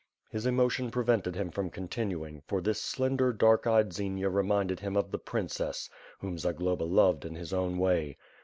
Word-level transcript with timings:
His 0.31 0.47
emotion 0.47 0.89
prevented 0.89 1.35
him 1.35 1.51
from 1.51 1.69
continuing, 1.69 2.41
for 2.47 2.59
this 2.59 2.81
slender 2.81 3.31
dark 3.31 3.67
eyed 3.67 3.93
Xenia 3.93 4.29
reminded 4.29 4.79
him 4.79 4.97
of 4.97 5.11
the 5.11 5.19
princess 5.19 5.91
whom 6.17 6.39
Zagloba 6.39 6.85
loved 6.85 7.23
in 7.23 7.35
his 7.35 7.53
own 7.53 7.77
way. 7.77 8.17